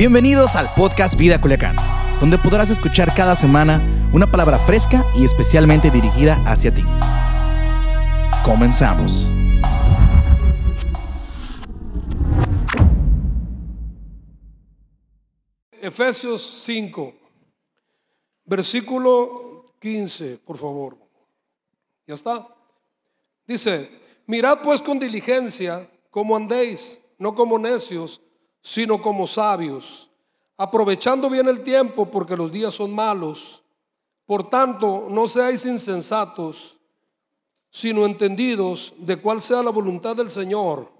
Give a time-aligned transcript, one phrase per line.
[0.00, 1.76] Bienvenidos al podcast Vida Culiacán,
[2.20, 6.82] donde podrás escuchar cada semana una palabra fresca y especialmente dirigida hacia ti.
[8.42, 9.28] Comenzamos.
[15.82, 17.14] Efesios 5,
[18.46, 20.96] versículo 15, por favor.
[22.06, 22.48] Ya está.
[23.46, 23.90] Dice,
[24.26, 28.18] mirad pues con diligencia cómo andéis, no como necios,
[28.62, 30.10] sino como sabios,
[30.56, 33.62] aprovechando bien el tiempo porque los días son malos.
[34.26, 36.78] Por tanto, no seáis insensatos,
[37.70, 40.90] sino entendidos de cuál sea la voluntad del Señor.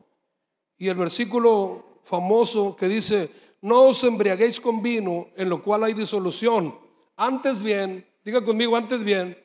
[0.79, 3.31] Y el versículo famoso que dice,
[3.61, 6.75] no os embriaguéis con vino, en lo cual hay disolución.
[7.17, 9.37] Antes bien, diga conmigo, antes bien,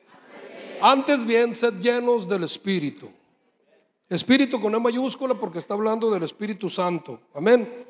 [0.80, 3.10] antes bien, sed llenos del Espíritu.
[4.08, 7.20] Espíritu con E mayúscula porque está hablando del Espíritu Santo.
[7.34, 7.86] Amén.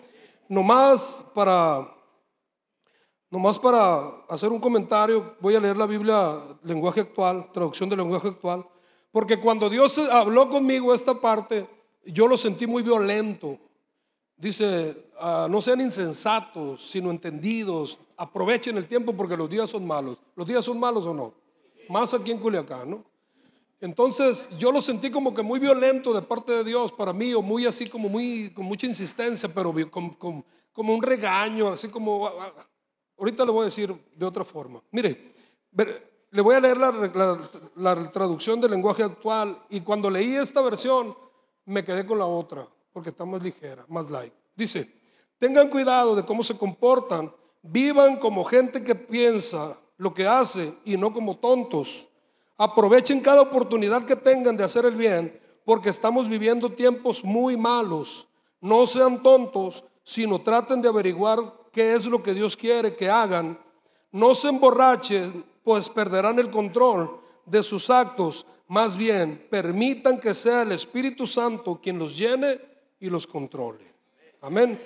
[0.48, 1.92] Nomás para,
[3.30, 8.28] nomás para hacer un comentario, voy a leer la Biblia lenguaje actual, traducción del lenguaje
[8.28, 8.64] actual,
[9.10, 11.68] porque cuando Dios habló conmigo esta parte,
[12.04, 13.58] yo lo sentí muy violento.
[14.36, 20.18] Dice, ah, no sean insensatos, sino entendidos, aprovechen el tiempo porque los días son malos.
[20.34, 21.32] ¿Los días son malos o no?
[21.88, 23.04] Más aquí en Culiacán, ¿no?
[23.80, 27.42] Entonces yo lo sentí como que muy violento de parte de Dios para mí, o
[27.42, 29.74] muy así como muy, con mucha insistencia, pero
[30.72, 32.66] como un regaño, así como, ah, ah,
[33.18, 34.82] ahorita le voy a decir de otra forma.
[34.90, 35.34] Mire,
[36.30, 41.16] le voy a leer la, traducción del lenguaje actual y cuando leí esta versión
[41.66, 44.32] me quedé con la otra, porque está más ligera, más light.
[44.54, 44.90] Dice,
[45.38, 50.96] tengan cuidado de cómo se comportan, vivan como gente que piensa lo que hace y
[50.96, 52.08] no como tontos
[52.58, 58.28] Aprovechen cada oportunidad que tengan de hacer el bien, porque estamos viviendo tiempos muy malos.
[58.60, 61.38] No sean tontos, sino traten de averiguar
[61.72, 63.58] qué es lo que Dios quiere que hagan.
[64.10, 68.46] No se emborrachen, pues perderán el control de sus actos.
[68.68, 72.58] Más bien, permitan que sea el Espíritu Santo quien los llene
[72.98, 73.84] y los controle.
[74.40, 74.80] Amén.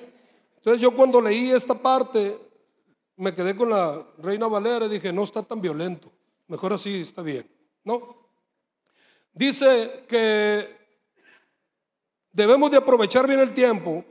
[0.56, 2.38] Entonces yo cuando leí esta parte,
[3.16, 6.10] me quedé con la Reina Valera y dije, no está tan violento.
[6.48, 7.59] Mejor así está bien.
[7.84, 8.16] ¿No?
[9.32, 10.76] Dice que
[12.32, 14.04] debemos de aprovechar bien el tiempo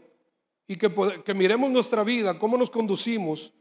[0.67, 0.93] y que,
[1.23, 3.53] que miremos nuestra vida, cómo nos conducimos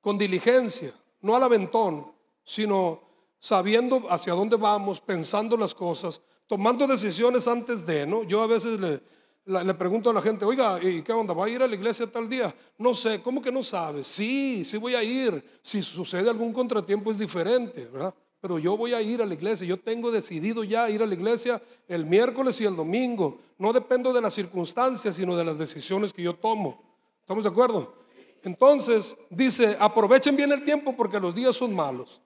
[0.00, 3.00] con diligencia, no al aventón, sino
[3.38, 8.22] sabiendo hacia dónde vamos, pensando las cosas, tomando decisiones antes de, ¿no?
[8.24, 11.34] Yo a veces le, pregunto a la gente, oiga, ¿y qué onda?
[11.34, 12.54] ¿Va a ir a la iglesia tal día?
[12.78, 14.04] No sé, ¿cómo que no sabe?
[14.04, 15.58] Sí, sí voy a ir.
[15.60, 18.14] Si sucede algún contratiempo es diferente, ¿verdad?
[18.44, 19.66] Pero yo voy a ir a la iglesia.
[19.66, 23.40] Yo tengo decidido ya ir a la iglesia el miércoles y el domingo.
[23.56, 26.78] No dependo de las circunstancias, sino de las decisiones que yo tomo.
[27.20, 27.94] ¿Estamos de acuerdo?
[28.42, 32.20] Entonces dice, aprovechen bien el tiempo porque los días son malos.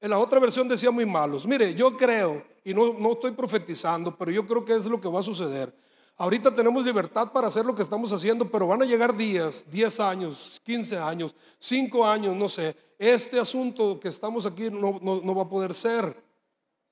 [0.00, 1.46] En la otra versión decía muy malos.
[1.46, 5.08] Mire, yo creo, y no, no estoy profetizando, pero yo creo que es lo que
[5.08, 5.76] va a suceder.
[6.16, 10.00] Ahorita tenemos libertad para hacer lo que estamos haciendo, pero van a llegar días, 10
[10.00, 15.48] años, 15 años, 5 años, no sé, este asunto que estamos aquí no, va a
[15.48, 16.16] poder ser,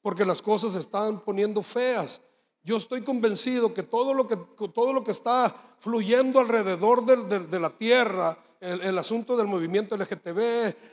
[0.00, 2.20] porque las cosas están poniendo feas.
[2.64, 4.36] Yo estoy convencido que todo lo que,
[4.74, 10.38] todo lo que está fluyendo alrededor de, la tierra, el, asunto del movimiento LGTB,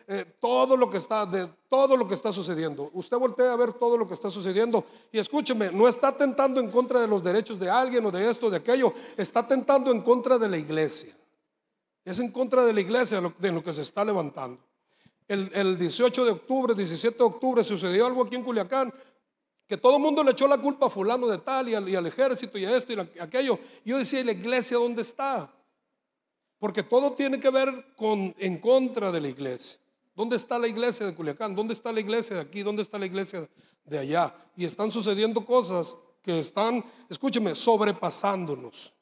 [0.07, 2.89] eh, todo, lo que está, de, todo lo que está sucediendo.
[2.93, 6.69] Usted voltea a ver todo lo que está sucediendo y escúcheme, no está tentando en
[6.69, 10.01] contra de los derechos de alguien o de esto, o de aquello, está tentando en
[10.01, 11.15] contra de la iglesia.
[12.03, 14.59] Es en contra de la iglesia de lo que se está levantando
[15.29, 18.91] el, 18 de octubre, 17 de octubre, sucedió algo aquí en Culiacán,
[19.67, 22.57] que todo el mundo le echó la culpa a fulano de tal y al, ejército
[22.57, 23.59] y a esto y a aquello.
[23.85, 25.51] yo decía, ¿y la iglesia dónde está?
[26.59, 29.79] Porque todo tiene que ver con en contra de la iglesia.
[30.15, 31.55] ¿Dónde está la iglesia de Culiacán?
[31.55, 32.61] ¿Dónde está la iglesia de aquí?
[32.61, 33.49] ¿Dónde está la iglesia
[33.85, 34.35] de allá?
[34.57, 38.93] Y están sucediendo cosas que están, escúcheme, sobrepasándonos.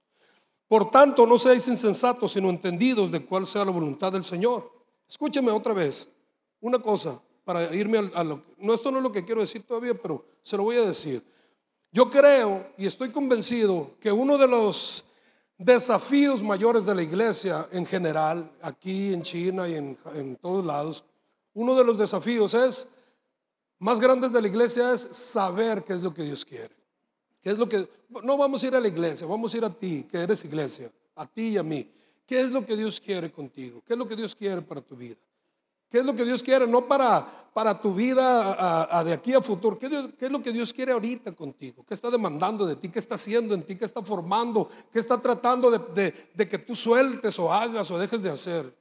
[0.67, 4.71] Por tanto, no seáis insensatos, sino entendidos de cuál sea la voluntad del Señor.
[5.09, 6.09] Escúcheme otra vez.
[6.59, 8.43] Una cosa, para irme a, lo...
[8.57, 11.23] No, esto no es lo que quiero decir todavía, pero se lo voy a decir.
[11.91, 15.05] Yo creo y estoy convencido que uno de los
[15.57, 21.03] desafíos mayores de la iglesia en general, aquí en China y en, en todos lados,
[21.53, 22.89] uno de los desafíos es,
[23.79, 26.75] más grandes de la iglesia es saber qué es lo que Dios quiere.
[27.41, 27.87] ¿Qué es lo que,
[28.23, 30.91] no vamos a ir a la iglesia, vamos a ir a ti, que eres iglesia,
[31.15, 31.89] a ti y a mí.
[32.25, 33.81] ¿Qué es lo que Dios quiere contigo?
[33.85, 35.15] ¿Qué es lo que Dios quiere para tu vida?
[35.89, 36.67] ¿Qué es lo que Dios quiere?
[36.67, 39.77] No para, para tu vida de aquí a futuro.
[39.77, 41.85] ¿Qué, es lo que Dios quiere ahorita contigo?
[41.87, 42.89] ¿Qué está demandando de ti?
[42.89, 43.75] ¿Qué está haciendo en ti?
[43.75, 44.69] ¿Qué está formando?
[44.91, 48.75] ¿Qué está tratando de, de que tú sueltes o hagas o dejes de hacer?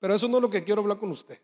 [0.00, 1.38] Pero eso no es lo que quiero hablar con usted.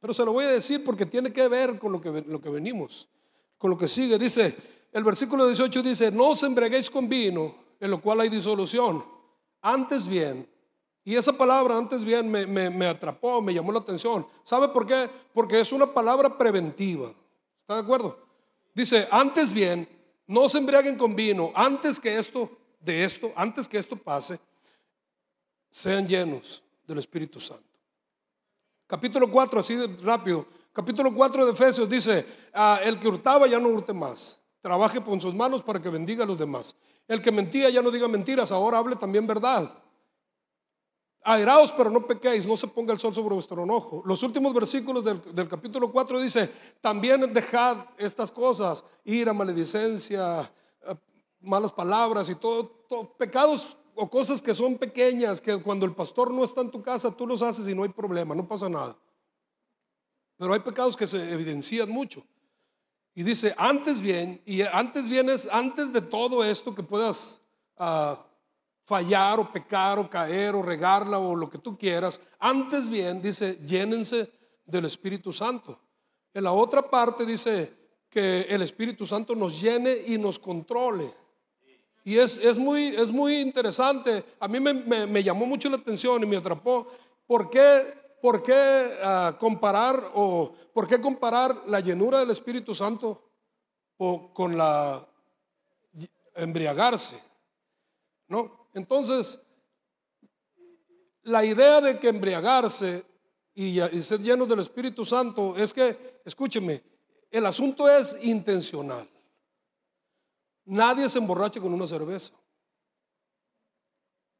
[0.00, 2.50] Pero se lo voy a decir porque tiene que ver con lo que, lo que
[2.50, 3.08] venimos,
[3.56, 4.18] con lo que sigue.
[4.18, 4.54] Dice,
[4.92, 9.04] el versículo 18 dice, no os embreguéis con vino, en lo cual hay disolución.
[9.60, 10.48] Antes bien,
[11.04, 14.26] y esa palabra antes bien me, atrapó, me llamó la atención.
[14.44, 15.10] ¿Sabe por qué?
[15.34, 17.12] Porque es una palabra preventiva.
[17.60, 18.18] ¿Está de acuerdo?
[18.72, 19.88] Dice, antes bien,
[20.28, 22.50] no se embriaguen con vino, antes que esto,
[22.80, 24.38] de esto, antes que esto pase,
[25.70, 27.64] sean llenos del Espíritu Santo.
[28.86, 30.46] Capítulo 4, así rápido.
[30.72, 34.40] Capítulo 4 de Efesios dice, ah, el que hurtaba ya no hurte más.
[34.60, 36.76] Trabaje con sus manos para que bendiga a los demás.
[37.08, 39.81] El que mentía ya no diga mentiras, ahora hable también verdad.
[41.24, 44.02] Airaos, pero no pequéis, no se ponga el sol sobre vuestro enojo.
[44.04, 50.52] Los últimos versículos del, capítulo 4 dice, también dejad estas cosas, ira, maledicencia,
[50.86, 50.96] eh,
[51.40, 56.32] malas palabras y todo, todo, pecados o cosas que son pequeñas, que cuando el pastor
[56.32, 58.96] no está en tu casa, tú los haces y no hay problema, no pasa nada.
[60.36, 62.24] Pero hay pecados que se evidencian mucho.
[63.14, 67.42] Y dice, antes bien, y antes bien es antes de todo esto que puedas
[67.76, 68.26] ah,
[68.84, 73.58] fallar o pecar o caer o regarla o lo que tú quieras, antes bien dice,
[73.66, 74.30] llénense
[74.64, 75.78] del Espíritu Santo.
[76.34, 77.72] En la otra parte dice
[78.08, 81.12] que el Espíritu Santo nos llene y nos controle.
[82.04, 84.24] Y es, es, muy, es muy interesante.
[84.40, 86.90] A mí me, me, llamó mucho la atención y me atrapó.
[87.26, 87.82] ¿Por qué,
[88.20, 93.22] por qué ah, comparar o por qué comparar la llenura del Espíritu Santo
[93.98, 95.06] o con la
[96.34, 97.22] embriagarse?
[98.28, 98.61] ¿No?
[98.72, 99.38] Entonces,
[101.22, 103.04] la idea de que embriagarse
[103.54, 106.82] y, ser lleno del Espíritu Santo es que, escúcheme,
[107.30, 109.08] el asunto es intencional.
[110.64, 112.32] Nadie se emborracha con una cerveza.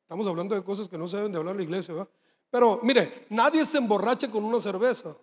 [0.02, 2.10] Estamos hablando de cosas que no se deben de hablar en la iglesia, ¿verdad?
[2.50, 5.16] Pero mire, nadie se emborracha con una cerveza.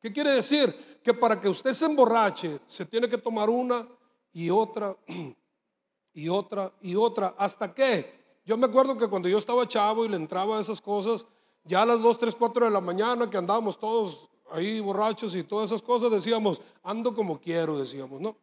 [0.00, 1.00] ¿Qué quiere decir?
[1.02, 3.86] Que para que usted se emborrache, se tiene que tomar una
[4.32, 4.96] y otra
[6.14, 7.34] y otra y otra.
[7.38, 8.21] ¿Hasta qué?
[8.44, 11.26] Yo me acuerdo que cuando yo estaba chavo y le entraba a esas cosas,
[11.64, 15.44] ya a las 2, 3, 4 de la mañana que andábamos todos ahí borrachos y
[15.44, 18.36] todas esas cosas, decíamos, ando como quiero, decíamos, ¿no?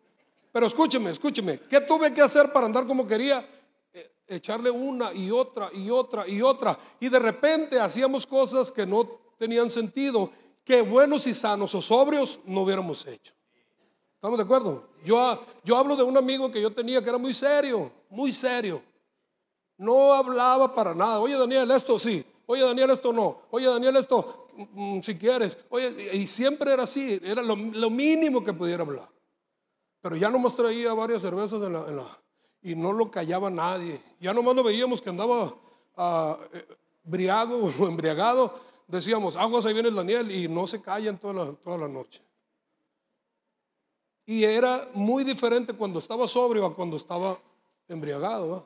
[0.51, 3.47] Pero escúcheme, escúcheme, ¿qué tuve que hacer para andar como quería?
[3.93, 6.77] Eh, echarle una y otra y otra y otra.
[6.99, 9.05] Y de repente hacíamos cosas que no
[9.37, 10.31] tenían sentido,
[10.63, 13.33] que buenos y sanos o sobrios no hubiéramos hecho.
[14.15, 14.89] ¿Estamos de acuerdo?
[15.05, 18.81] Yo, yo hablo de un amigo que yo tenía que era muy serio, muy serio.
[19.79, 21.19] No hablaba para nada.
[21.19, 22.23] Oye, Daniel, esto sí.
[22.45, 23.41] Oye, Daniel, esto no.
[23.49, 25.57] Oye, Daniel, esto mm, mm, si quieres.
[25.69, 27.19] Oye, y siempre era así.
[27.23, 29.09] Era lo mínimo que pudiera hablar.
[30.01, 32.17] Pero ya nomás traía varias cervezas en la,
[32.61, 34.01] y no lo callaba nadie.
[34.19, 35.53] Ya nomás lo veíamos que andaba
[35.97, 36.35] uh,
[37.03, 38.59] briago o embriagado.
[38.87, 42.21] Decíamos, aguas ahí viene el Daniel y no se callan toda la, toda la noche.
[44.25, 47.39] Y era muy diferente cuando estaba sobrio a cuando estaba
[47.87, 48.65] embriagado.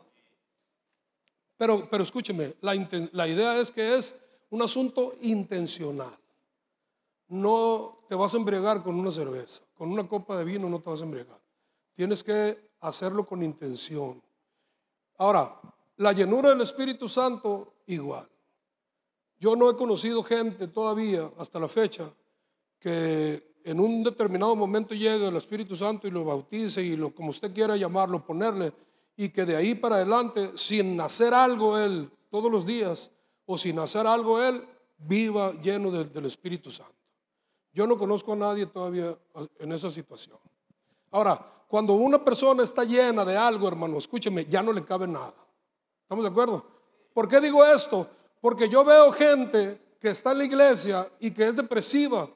[1.58, 2.74] Pero, pero escúcheme, la,
[3.12, 4.20] la idea es que es
[4.50, 6.18] un asunto intencional.
[7.28, 9.64] No te vas a embriagar con una cerveza.
[9.76, 11.40] Con una copa de vino no te vas a embriagar.
[11.96, 14.22] Tienes que hacerlo con intención.
[15.18, 15.60] Ahora,
[15.98, 18.28] la llenura del Espíritu Santo, igual.
[19.39, 22.12] Yo no he conocido gente todavía, hasta la fecha,
[22.80, 27.30] que en un determinado momento llegue el Espíritu Santo y lo bautice y lo, como
[27.30, 28.74] usted quiera llamarlo, ponerle,
[29.15, 33.12] y que de ahí para adelante, sin hacer algo él todos los días,
[33.46, 34.65] o sin hacer algo él,
[34.98, 36.93] viva lleno del Espíritu Santo.
[37.74, 39.17] Yo no conozco a nadie todavía
[39.60, 40.38] en esa situación.
[41.12, 45.34] Ahora, cuando una persona está llena de algo, hermano, escúcheme, ya no le cabe nada.
[46.03, 46.65] ¿Estamos de acuerdo?
[47.13, 48.08] ¿Por qué digo esto?
[48.41, 52.29] Porque yo veo gente que está en la iglesia y que es depresiva,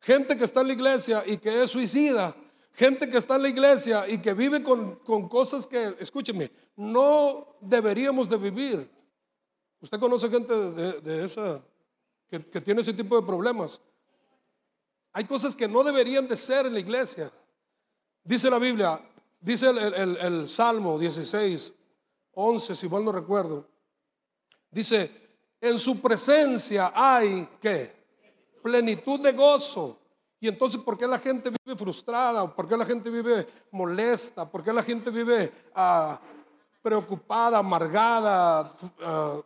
[0.00, 2.34] gente que está en la iglesia y que es suicida,
[2.78, 8.28] gente que está en la iglesia y que vive con, cosas que, escúcheme, no deberíamos
[8.28, 8.88] de vivir.
[9.80, 11.60] Usted conoce gente de, esa,
[12.28, 13.80] que, que tiene ese tipo de problemas.
[15.12, 17.32] Hay cosas que no deberían de ser en la iglesia.
[18.22, 19.00] Dice la Biblia,
[19.40, 21.72] dice el, Salmo 16,
[22.34, 23.66] 11, si mal no recuerdo.
[24.70, 25.10] Dice,
[25.60, 27.90] en su presencia hay que
[28.62, 29.97] plenitud de gozo.
[30.40, 32.54] Y entonces, ¿por qué la gente vive frustrada?
[32.54, 34.48] ¿Por qué la gente vive molesta?
[34.48, 36.20] ¿Por qué la gente vive ah,
[36.82, 39.40] preocupada, amargada, ah,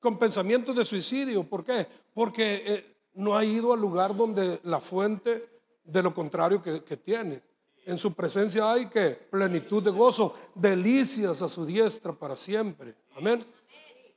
[0.00, 1.44] con pensamientos de suicidio.
[1.44, 1.86] ¿Por qué?
[2.14, 6.96] Porque eh, no ha ido al lugar donde la fuente de lo contrario que, que
[6.96, 7.42] tiene.
[7.84, 12.94] En su presencia hay que plenitud de gozo, delicias a su diestra para siempre.
[13.16, 13.44] Amén.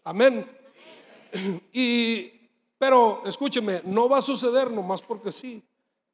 [0.03, 0.46] Amén.
[1.72, 2.32] Y,
[2.77, 5.63] pero escúcheme, no va a suceder nomás porque sí.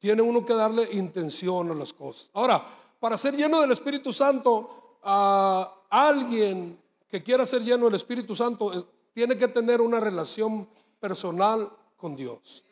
[0.00, 2.30] Tiene uno que darle intención a las cosas.
[2.32, 2.66] Ahora,
[2.98, 6.78] para ser lleno del Espíritu Santo, a alguien
[7.08, 12.16] que quiera ser lleno del Espíritu Santo eh, tiene que tener una relación personal con
[12.16, 12.64] Dios.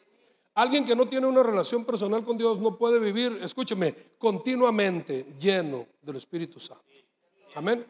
[0.54, 5.87] Alguien que no tiene una relación personal con Dios no puede vivir, escúcheme, continuamente lleno
[6.02, 6.85] del Espíritu Santo.
[7.54, 7.87] Amén.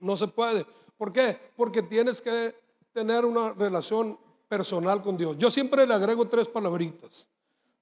[0.00, 0.66] No se puede.
[0.96, 1.38] ¿Por qué?
[1.56, 2.54] Porque tienes que
[2.92, 4.18] tener una relación
[4.48, 5.36] personal con Dios.
[5.36, 7.26] Yo siempre le agrego tres palabritas.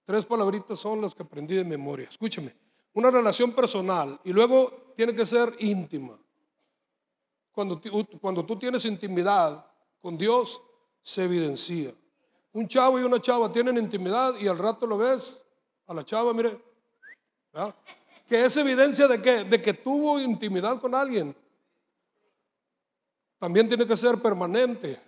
[0.05, 2.09] Tres palabritas son las que aprendí de memoria.
[2.09, 2.55] Escúcheme,
[2.95, 6.19] una relación personal y luego tiene que ser íntima.
[7.53, 7.81] Cuando,
[8.21, 9.65] cuando tú tienes intimidad
[10.01, 10.61] con Dios,
[11.03, 11.95] se evidencia.
[12.53, 15.43] Un chavo y una chava tienen intimidad y al rato lo ves
[15.87, 16.59] a la chava, mire,
[18.29, 21.35] que es evidencia de que, de que tuvo intimidad con alguien.
[23.39, 25.01] También tiene que ser permanente.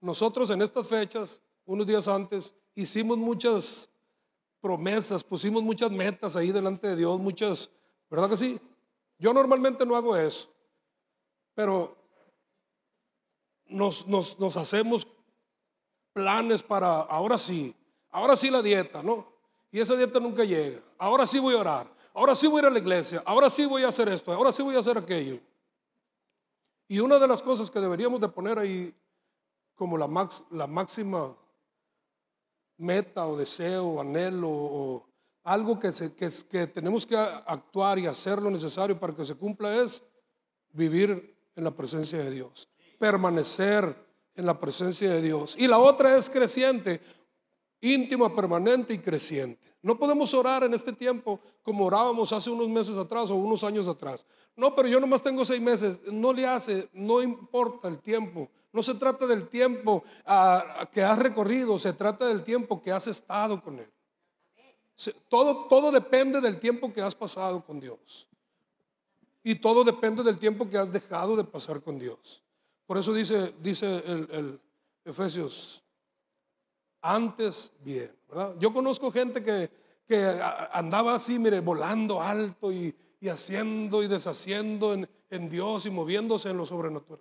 [0.00, 3.90] Nosotros en estas fechas, unos días antes, hicimos muchas
[4.60, 7.70] promesas, pusimos muchas metas ahí delante de Dios, muchas,
[8.08, 8.60] ¿verdad que sí?
[9.18, 10.48] Yo normalmente no hago eso,
[11.54, 11.96] pero
[13.66, 15.08] nos, hacemos
[16.12, 17.74] planes para, ahora sí,
[18.10, 19.26] ahora sí la dieta, ¿no?
[19.72, 20.80] Y esa dieta nunca llega.
[20.98, 23.66] Ahora sí voy a orar, ahora sí voy a ir a la iglesia, ahora sí
[23.66, 25.40] voy a hacer esto, ahora sí voy a hacer aquello.
[26.86, 28.94] Y una de las cosas que deberíamos de poner ahí
[29.74, 31.36] como la, max, la máxima
[32.78, 35.06] meta o deseo o anhelo o
[35.44, 39.82] algo que, que, que tenemos que actuar y hacer lo necesario para que se cumpla
[39.82, 40.02] es
[40.72, 42.68] vivir en la presencia de Dios,
[42.98, 43.94] permanecer
[44.34, 45.56] en la presencia de Dios.
[45.58, 47.00] Y la otra es creciente,
[47.80, 49.67] íntima, permanente y creciente.
[49.82, 53.86] No podemos orar en este tiempo como orábamos hace unos meses atrás o unos años
[53.86, 54.26] atrás.
[54.56, 56.02] No, pero yo nomás tengo seis meses.
[56.10, 58.48] No le hace, no importa el tiempo.
[58.72, 63.06] No se trata del tiempo ah, que has recorrido, se trata del tiempo que has
[63.06, 63.90] estado con Él.
[65.28, 68.26] todo, todo depende del tiempo que has pasado con Dios.
[69.42, 72.42] Y todo depende del tiempo que has dejado de pasar con Dios.
[72.86, 74.60] Por eso dice, dice el,
[75.04, 75.82] Efesios,
[77.00, 78.14] antes bien.
[78.58, 79.70] Yo conozco gente que,
[80.06, 80.40] que,
[80.72, 82.94] andaba así, mire, volando alto y,
[83.28, 87.20] haciendo y deshaciendo en, en, Dios y moviéndose en lo sobrenatural.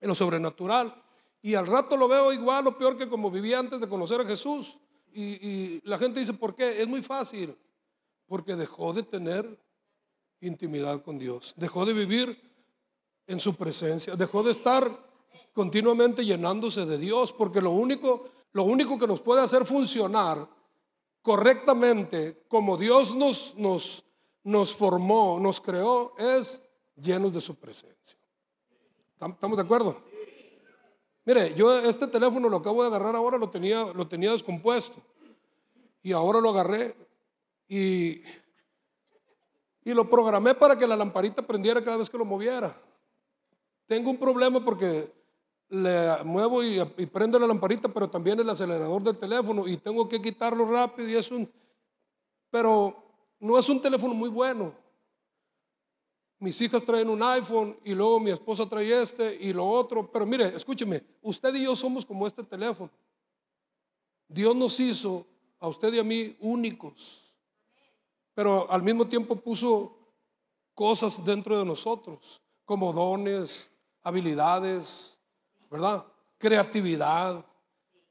[0.00, 0.94] En lo sobrenatural.
[1.42, 4.24] Y al rato lo veo igual o peor que como vivía antes de conocer a
[4.24, 4.78] Jesús.
[5.12, 6.82] Y, y la gente dice, ¿por qué?
[6.82, 7.56] Es muy fácil.
[8.26, 9.58] Porque dejó de tener
[10.40, 11.54] intimidad con Dios.
[11.56, 12.38] Dejó de vivir
[13.26, 14.16] en su presencia.
[14.16, 15.10] Dejó de estar
[15.52, 20.48] continuamente llenándose de Dios, porque lo único, lo único que nos puede hacer funcionar
[21.22, 23.54] correctamente como Dios nos,
[24.44, 26.62] nos, formó, nos creó, es
[26.96, 28.18] llenos de su presencia.
[29.20, 30.02] ¿Estamos de acuerdo?
[31.24, 35.00] Mire, yo este teléfono lo acabo de agarrar ahora, lo tenía, lo tenía descompuesto.
[36.02, 36.96] Y ahora lo agarré
[37.68, 38.22] y,
[39.84, 42.74] y lo programé para que la lamparita prendiera cada vez que lo moviera.
[43.86, 45.12] Tengo un problema porque
[45.70, 50.20] le muevo y, prende la lamparita, pero también el acelerador del teléfono y tengo que
[50.20, 51.50] quitarlo rápido y es un...
[52.50, 53.02] Pero
[53.38, 54.74] no es un teléfono muy bueno.
[56.40, 60.10] Mis hijas traen un iPhone y luego mi esposa trae este y lo otro.
[60.10, 62.90] Pero mire, escúcheme, usted y yo somos como este teléfono.
[64.26, 65.24] Dios nos hizo
[65.60, 67.32] a usted y a mí únicos,
[68.34, 69.96] pero al mismo tiempo puso
[70.74, 73.68] cosas dentro de nosotros, como dones,
[74.02, 75.19] habilidades,
[75.70, 76.04] ¿verdad?
[76.36, 77.44] Creatividad.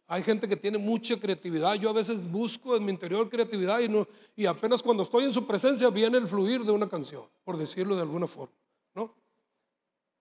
[0.07, 1.75] Hay gente que tiene mucha creatividad.
[1.75, 5.33] Yo a veces busco en mi interior creatividad y, no, y apenas cuando estoy en
[5.33, 8.55] su presencia viene el fluir de una canción, por decirlo de alguna forma.
[8.95, 9.13] ¿no?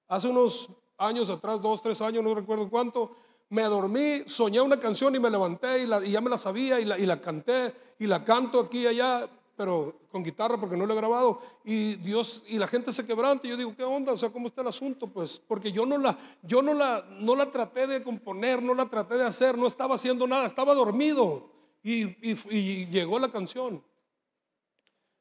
[0.08, 0.68] Hace unos
[0.98, 3.16] años atrás, dos, tres años, no recuerdo cuánto,
[3.50, 6.98] me dormí, soñé una canción y me levanté y, ya me la sabía y la,
[6.98, 10.94] y la canté y la canto aquí y allá pero con guitarra porque no lo
[10.94, 11.40] he grabado.
[11.64, 13.44] Y Dios, y la gente se quebranta.
[13.44, 14.12] Y yo digo, ¿qué onda?
[14.12, 15.08] O sea, ¿cómo está el asunto?
[15.08, 18.88] Pues porque yo no la, yo no la, no la traté de componer, no la
[18.88, 21.50] traté de hacer, no estaba haciendo nada, estaba dormido.
[21.82, 23.82] Y, y, llegó la canción.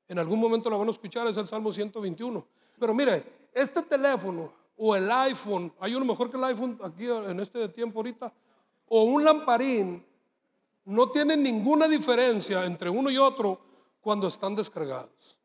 [0.08, 2.48] En algún momento la van a escuchar, es el Salmo 121.
[2.80, 3.24] Pero mire,
[3.56, 7.98] este teléfono o el iPhone, hay uno mejor que el iPhone aquí en este tiempo
[7.98, 8.32] ahorita,
[8.88, 10.06] o un lamparín,
[10.86, 13.67] no tienen ninguna diferencia entre uno y otro
[14.08, 15.38] cuando están descargados.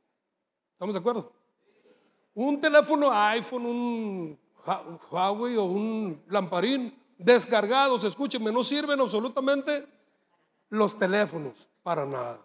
[0.75, 1.33] ¿Estamos de acuerdo?
[2.33, 4.39] Un teléfono iPhone, un
[5.11, 9.85] Huawei o un lamparín descargados, escúchenme, no sirven absolutamente
[10.69, 12.39] los teléfonos para nada.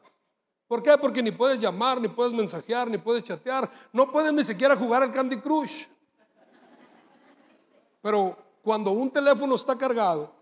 [0.68, 0.98] ¿Por qué?
[0.98, 5.04] Porque ni puedes llamar, ni puedes mensajear, ni puedes chatear, no puedes ni siquiera jugar
[5.04, 5.86] al Candy Crush.
[8.02, 10.34] Pero cuando un teléfono está cargado,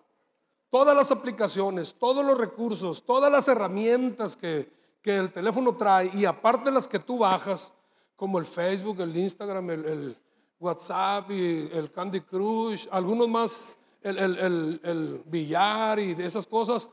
[0.70, 4.74] todas las aplicaciones, todos los recursos, todas las herramientas que,
[5.06, 7.72] que el teléfono trae y aparte las que tú bajas,
[8.16, 10.18] como el Facebook, el Instagram, el,
[10.58, 16.90] WhatsApp y el Candy Crush, algunos más, el, el, el billar y de esas cosas,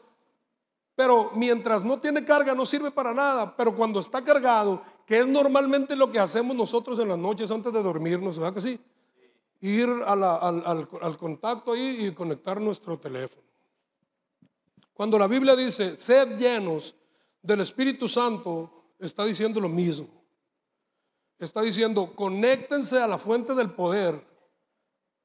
[0.94, 3.56] pero mientras no tiene carga no sirve para nada.
[3.56, 7.72] Pero cuando está cargado, que es normalmente lo que hacemos nosotros en las noches antes
[7.72, 8.80] de dormirnos, ¿verdad que sí?
[9.62, 13.46] Ir al, al, contacto ahí y conectar nuestro teléfono.
[14.92, 16.94] Cuando la Biblia dice, sed llenos
[17.42, 20.08] del Espíritu Santo, está diciendo lo mismo.
[21.38, 24.24] Está diciendo, conéctense a la fuente del poder,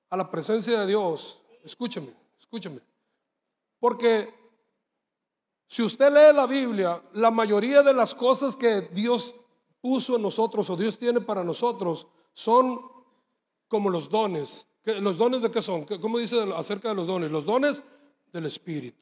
[0.10, 1.42] a la presencia de Dios.
[1.64, 2.82] Escúcheme, escúcheme.
[3.80, 4.34] Porque
[5.68, 9.36] si usted lee la Biblia, la mayoría de las cosas que Dios
[9.80, 12.82] puso en nosotros o Dios tiene para nosotros son
[13.68, 14.66] como los dones.
[14.86, 15.86] ¿Los dones de qué son?
[15.86, 17.30] ¿Cómo dice acerca de los dones?
[17.30, 17.84] Los dones
[18.32, 18.98] del Espíritu.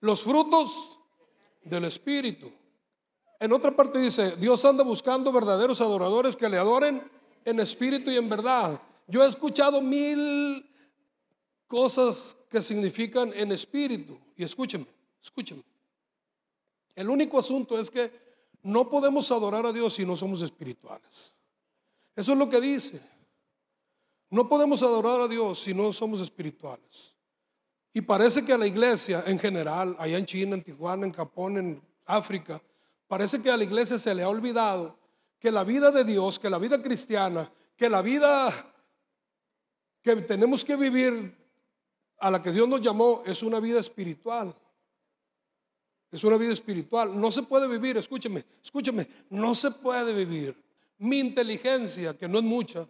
[0.00, 0.99] Los frutos
[1.62, 2.52] del Espíritu.
[3.38, 7.02] En otra parte dice, Dios anda buscando verdaderos adoradores que le adoren
[7.44, 8.80] en espíritu y en verdad.
[9.06, 10.70] Yo he escuchado mil
[11.66, 14.18] cosas que significan en espíritu.
[14.36, 14.86] Y escúchenme,
[15.22, 15.62] Escúcheme.
[16.94, 18.12] El único asunto es que
[18.62, 21.32] no podemos adorar a Dios si no somos espirituales.
[22.14, 23.00] Eso es lo que dice.
[24.28, 27.14] No podemos adorar a Dios si no somos espirituales.
[27.92, 31.58] Y parece que a la iglesia en general, allá en China, en Tijuana, en Japón,
[31.58, 32.62] en África,
[33.08, 34.96] parece que a la iglesia se le ha olvidado
[35.40, 38.52] que la vida de Dios, que la vida cristiana, que la vida
[40.02, 41.36] que tenemos que vivir
[42.18, 44.54] a la que Dios nos llamó es una vida espiritual.
[46.10, 47.18] Es una vida espiritual.
[47.18, 50.56] No se puede vivir, escúcheme, escúcheme, no se puede vivir.
[50.98, 52.86] Mi inteligencia, que no es mucha,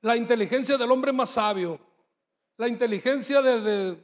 [0.00, 1.78] la inteligencia del hombre más sabio,
[2.60, 3.96] la inteligencia de,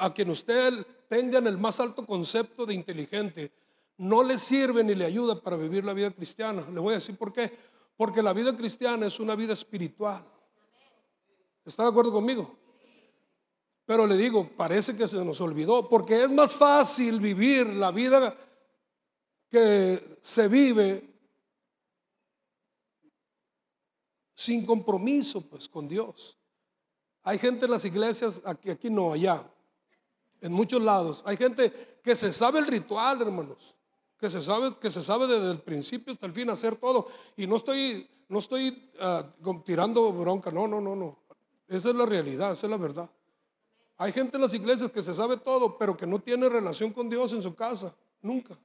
[0.00, 3.52] a quien usted tenga en el más alto concepto de inteligente,
[3.98, 6.66] no le sirve ni le ayuda para vivir la vida cristiana.
[6.72, 7.54] Le voy a decir por qué.
[7.94, 10.24] Porque la vida cristiana es una vida espiritual.
[11.66, 12.56] ¿Está de acuerdo conmigo?
[13.84, 18.34] Pero le digo, parece que se nos olvidó, porque es más fácil vivir la vida
[19.50, 21.10] que se vive
[24.34, 26.38] sin compromiso pues con Dios.
[27.26, 29.44] Hay gente en las iglesias, aquí, aquí no, allá,
[30.40, 31.24] en muchos lados.
[31.26, 33.74] Hay gente que se sabe el ritual, hermanos,
[34.16, 37.08] que se sabe, que se sabe desde el principio hasta el fin hacer todo.
[37.36, 39.24] Y no estoy, no estoy ah,
[39.64, 41.18] tirando bronca, no, no, no, no.
[41.66, 43.10] Esa es la realidad, esa es la verdad.
[43.96, 47.10] Hay gente en las iglesias que se sabe todo, pero que no tiene relación con
[47.10, 48.56] Dios en su casa, nunca.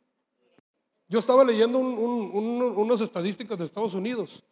[1.08, 4.44] Yo estaba leyendo unas estadísticas de Estados Unidos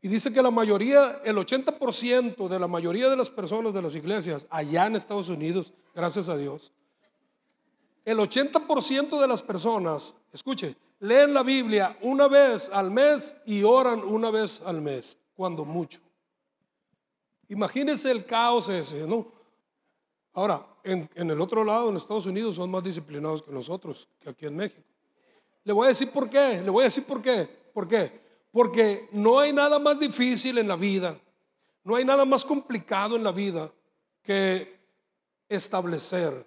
[0.00, 3.94] y dice que la mayoría, el 80% de la mayoría de las personas de las
[3.94, 6.70] iglesias allá en Estados Unidos, gracias a Dios,
[8.04, 14.00] el 80% de las personas, escuche, leen la Biblia una vez al mes y oran
[14.00, 15.98] una vez al mes, cuando mucho.
[17.48, 19.26] Imagínense el caos ese, ¿no?
[20.32, 24.46] Ahora, en, el otro lado, en Estados Unidos, son más disciplinados que nosotros, que aquí
[24.46, 24.82] en México.
[25.64, 27.48] Le voy a decir por qué, le voy a decir por qué.
[27.74, 28.27] ¿Por qué?
[28.50, 31.20] Porque no hay nada más difícil en la vida,
[31.84, 33.72] no hay nada más complicado en la vida
[34.22, 34.78] que
[35.48, 36.46] establecer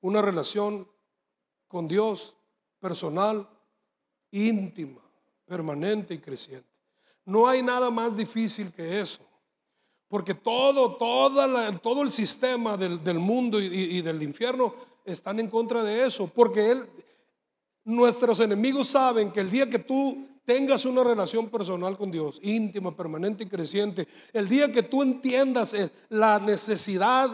[0.00, 0.88] una relación
[1.66, 2.36] con Dios
[2.78, 3.48] personal,
[4.30, 5.00] íntima,
[5.44, 6.68] permanente y creciente.
[7.24, 9.26] No hay nada más difícil que eso.
[10.08, 14.74] Porque todo, todo el sistema del, mundo y, del infierno
[15.04, 16.28] están en contra de eso.
[16.28, 16.80] Porque
[17.84, 22.96] nuestros enemigos saben que el día que tú tengas una relación personal con Dios, íntima,
[22.96, 25.76] permanente y creciente, el día que tú entiendas
[26.08, 27.28] la necesidad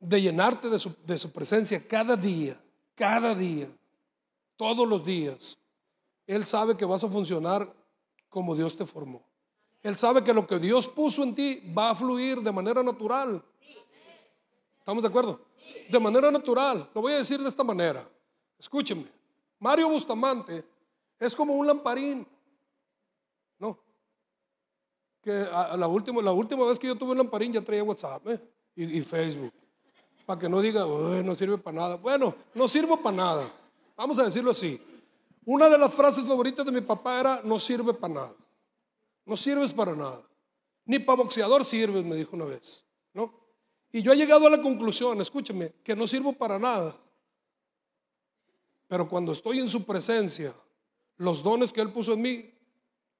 [0.00, 2.58] de llenarte de su, de su presencia cada día,
[2.94, 3.68] cada día,
[4.56, 5.58] todos los días,
[6.26, 7.70] Él sabe que vas a funcionar
[8.30, 9.22] como Dios te formó.
[9.82, 13.44] Él sabe que lo que Dios puso en ti va a fluir de manera natural.
[14.78, 15.40] ¿Estamos de acuerdo?
[15.88, 16.90] De manera natural.
[16.94, 18.08] Lo voy a decir de esta manera.
[18.58, 19.06] Escúchenme.
[19.60, 20.64] Mario Bustamante
[21.18, 22.26] es como un lamparín.
[23.58, 23.78] No.
[25.22, 28.40] Que la, última, la última vez que yo tuve un lamparín ya traía WhatsApp ¿eh?
[28.74, 29.52] y, Facebook.
[30.24, 31.96] Para que no diga, no sirve para nada.
[31.96, 33.52] Bueno, no sirvo para nada.
[33.96, 34.80] Vamos a decirlo así.
[35.44, 38.34] Una de las frases favoritas de mi papá era, no sirve para nada.
[39.24, 40.22] No sirves para nada.
[40.84, 42.84] Ni para boxeador sirves, me dijo una vez.
[43.12, 43.32] ¿No?
[43.92, 46.96] Y yo he llegado a la conclusión, escúcheme, que no sirvo para nada.
[48.88, 50.54] Pero cuando estoy en su presencia,
[51.16, 52.50] los dones que Él puso en mí,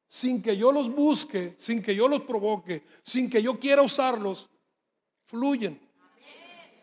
[0.06, 4.48] sin que yo los busque, sin que yo los provoque, sin que yo quiera usarlos,
[5.24, 5.80] fluyen.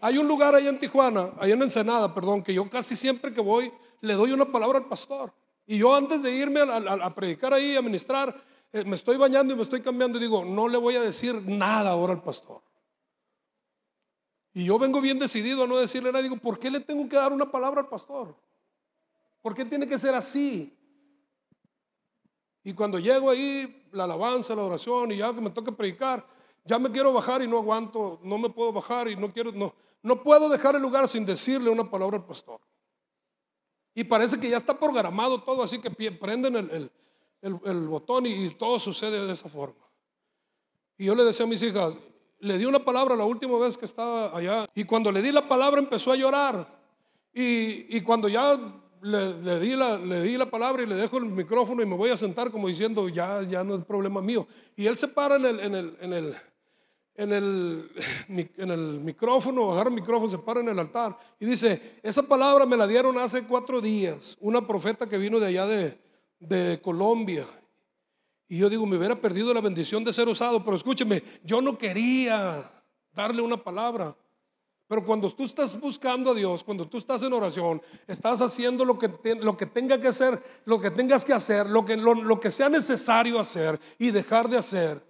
[0.02, 3.41] Hay un lugar ahí en Tijuana, ahí en Ensenada, perdón, que yo casi siempre que
[3.41, 3.71] voy
[4.02, 5.34] le doy una palabra al pastor.
[5.65, 8.36] Y yo antes de irme a, predicar ahí, a ministrar,
[8.73, 11.41] eh, me estoy bañando y me estoy cambiando y digo, no le voy a decir
[11.45, 12.62] nada ahora al pastor.
[14.54, 16.21] Y yo vengo bien decidido a no decirle nada.
[16.21, 18.36] Digo, ¿por qué le tengo que dar una palabra al pastor?
[19.41, 20.78] ¿Por qué tiene que ser así?
[22.63, 26.26] Y cuando llego ahí, la alabanza, la oración, y ya que me toca predicar,
[26.65, 29.73] ya me quiero bajar y no aguanto, no me puedo bajar y no quiero, no,
[30.02, 32.62] no puedo dejar el lugar sin decirle una palabra al pastor.
[33.95, 36.89] Y parece que ya está programado todo, así que prenden
[37.41, 39.84] el, botón y, todo sucede de esa forma.
[40.97, 41.97] Y yo le decía a mis hijas,
[42.39, 44.67] le di una palabra la última vez que estaba allá.
[44.73, 46.67] Y cuando le di la palabra empezó a llorar.
[47.34, 48.60] Y, cuando ya
[49.04, 52.10] le, di la, le di la palabra y le dejo el micrófono y me voy
[52.10, 54.48] a sentar como diciendo, ya, ya no es problema mío.
[54.76, 56.36] Y él se para en el, en el, en el
[57.16, 57.92] en el,
[58.58, 62.66] en el micrófono, agarra el micrófono, se para en el altar y dice, esa palabra
[62.66, 65.98] me la dieron hace cuatro días, una profeta que vino de allá de,
[66.39, 67.46] de Colombia.
[68.48, 71.78] Y yo digo, me hubiera perdido la bendición de ser usado, pero escúcheme, yo no
[71.78, 72.63] quería
[73.13, 74.16] darle una palabra.
[74.88, 79.00] Pero cuando tú estás buscando a Dios, cuando tú estás en oración, estás haciendo lo
[79.00, 82.52] que, lo que tenga que hacer, lo que tengas que hacer, lo que, lo que
[82.52, 85.04] sea necesario hacer y dejar de hacer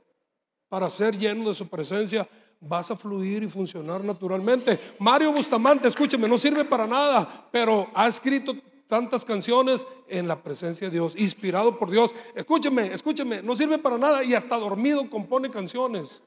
[0.70, 2.28] para ser lleno de su presencia,
[2.60, 4.80] vas a fluir y funcionar naturalmente.
[5.00, 8.56] Mario Bustamante, escúcheme, no sirve para nada, pero ha escrito
[8.88, 12.14] tantas canciones en la presencia de Dios, inspirado por Dios.
[12.36, 16.22] Escúcheme, escúcheme, no sirve para nada y hasta dormido compone canciones.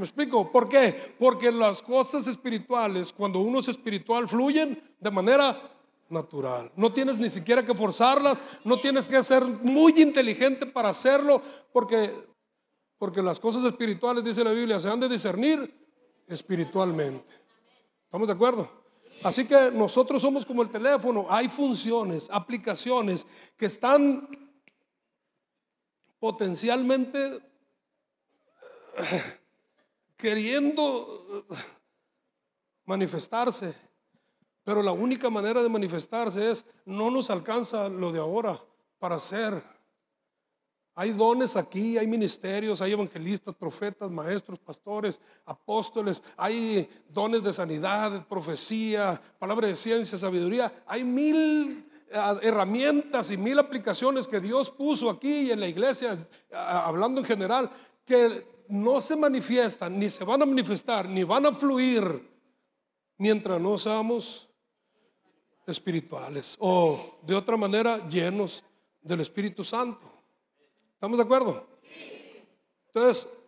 [0.00, 0.50] ¿Me explico?
[0.50, 1.14] ¿Por qué?
[1.18, 5.60] Porque las cosas espirituales, cuando uno es espiritual, fluyen de manera
[6.08, 6.72] natural.
[6.74, 12.30] No tienes ni siquiera que forzarlas, no tienes que ser muy inteligente para hacerlo, porque
[12.96, 15.70] porque las cosas espirituales, dice la Biblia, se han de discernir
[16.28, 17.34] espiritualmente.
[18.04, 18.70] ¿Estamos de acuerdo?
[19.22, 21.26] Así que nosotros somos como el teléfono.
[21.28, 23.26] Hay funciones, aplicaciones
[23.58, 24.28] que están
[26.18, 27.38] potencialmente
[30.20, 31.54] queriendo eh,
[32.84, 33.74] manifestarse.
[34.62, 38.62] Pero la única manera de manifestarse es, no nos alcanza lo de ahora
[38.98, 39.62] para ser
[41.00, 48.26] hay dones aquí, hay ministerios, hay evangelistas, profetas, maestros, pastores, apóstoles, hay dones de sanidad,
[48.26, 50.70] profecía, palabra de ciencia, sabiduría.
[50.86, 56.18] Hay mil eh, herramientas y mil aplicaciones que Dios puso aquí en la iglesia,
[56.52, 57.70] hablando en general,
[58.04, 62.28] que no se manifiestan, ni se van a manifestar, ni van a fluir
[63.18, 64.48] mientras no seamos
[65.66, 68.64] espirituales o de otra manera llenos
[69.00, 70.10] del Espíritu Santo.
[70.94, 71.66] ¿Estamos de acuerdo?
[72.86, 73.38] Entonces,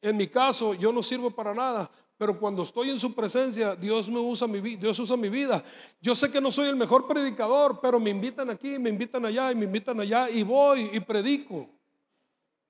[0.00, 4.10] en mi caso, yo no sirvo para nada, pero cuando estoy en su presencia, Dios
[4.10, 5.62] me usa mi vida, Dios usa mi vida.
[6.00, 9.52] Yo sé que no soy el mejor predicador, pero me invitan aquí, me invitan allá
[9.52, 11.68] y me invitan allá y voy y predico.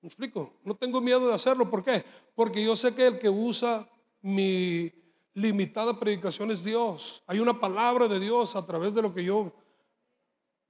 [0.02, 0.54] ¿Me explico?
[0.64, 2.04] No tengo miedo de hacerlo, ¿por qué?
[2.34, 3.86] Porque yo sé que el que usa
[4.22, 4.90] mi
[5.34, 7.22] limitada predicación es Dios.
[7.26, 9.52] Hay una palabra de Dios a través de lo que yo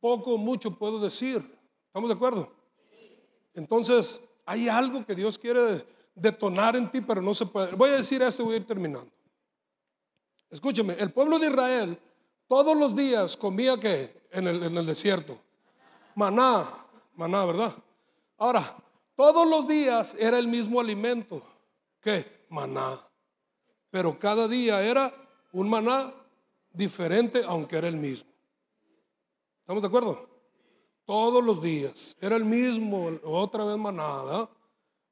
[0.00, 1.44] poco o mucho puedo decir.
[1.86, 2.52] ¿Estamos de acuerdo?
[3.54, 7.74] Entonces, hay algo que Dios quiere detonar en ti, pero no se puede.
[7.74, 9.10] Voy a decir esto y voy a ir terminando.
[10.50, 11.98] Escúcheme, el pueblo de Israel
[12.48, 15.38] todos los días comía que en el, en el desierto.
[16.16, 16.66] Maná,
[17.14, 17.72] maná, ¿verdad?
[18.38, 18.76] Ahora,
[19.20, 21.42] todos los días era el mismo alimento.
[22.00, 22.46] ¿Qué?
[22.48, 22.98] Maná.
[23.90, 25.12] Pero cada día era
[25.52, 26.10] un maná
[26.72, 28.30] diferente, aunque era el mismo.
[29.60, 30.26] ¿Estamos de acuerdo?
[31.04, 32.16] todos los días.
[32.20, 34.48] Era el mismo, otra vez manada,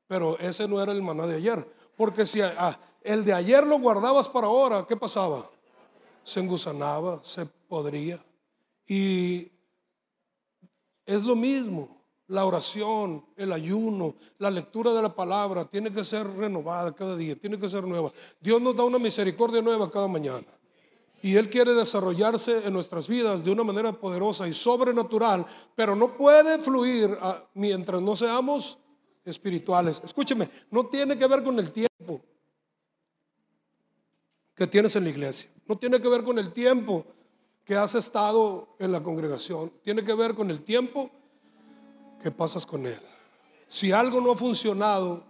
[0.07, 1.69] pero ese no era el maná de ayer.
[1.95, 2.41] Porque si
[3.03, 5.51] el de ayer lo guardabas para ahora, ¿qué pasaba?
[6.25, 8.25] Se engusanaba, se podría.
[8.87, 9.51] Y
[11.05, 11.98] es lo mismo.
[12.29, 17.35] La oración, el ayuno, la lectura de la palabra tiene que ser renovada cada día,
[17.37, 18.13] tiene que ser nueva.
[18.41, 20.47] Dios nos da una misericordia nueva cada mañana.
[21.23, 26.17] Y Él quiere desarrollarse en nuestras vidas de una manera poderosa y sobrenatural, pero no
[26.17, 28.79] puede fluir ah, mientras no seamos
[29.25, 30.01] espirituales.
[30.05, 32.21] Escúcheme, no tiene que ver con el tiempo
[34.55, 37.05] que tienes en la iglesia, no tiene que ver con el tiempo
[37.65, 41.11] que has estado en la congregación, tiene que ver con el tiempo
[42.23, 43.01] que pasas con Él.
[43.69, 45.23] Si algo no ha funcionado,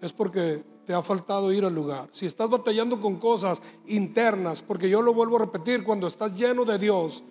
[0.00, 2.08] es porque te ha faltado ir al lugar.
[2.12, 6.64] Si estás batallando con cosas internas, porque yo lo vuelvo a repetir, cuando estás lleno
[6.64, 7.22] de Dios,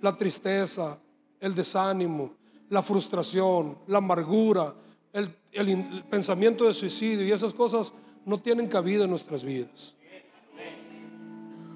[0.00, 0.98] la tristeza,
[1.40, 2.32] el desánimo,
[2.70, 4.74] la frustración, la amargura,
[5.12, 7.92] el, el pensamiento de suicidio y esas cosas
[8.24, 9.94] no tienen cabida en nuestras vidas.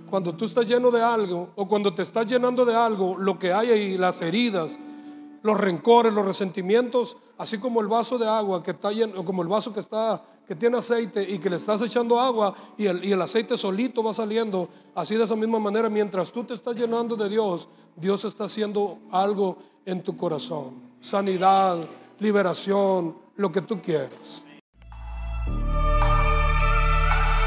[0.09, 3.53] Cuando tú estás lleno de algo o cuando te estás llenando de algo, lo que
[3.53, 4.79] hay ahí, las heridas,
[5.43, 9.49] los rencores, los resentimientos, así como el vaso de agua que está lleno, como el
[9.49, 13.13] vaso que está que tiene aceite y que le estás echando agua y el, y
[13.13, 17.15] el aceite solito va saliendo, así de esa misma manera, mientras tú te estás llenando
[17.15, 20.91] de Dios, Dios está haciendo algo en tu corazón.
[21.01, 21.79] Sanidad,
[22.19, 24.43] liberación, lo que tú quieras.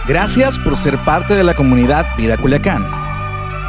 [0.08, 3.03] Gracias por ser parte de la comunidad Vida Culiacán.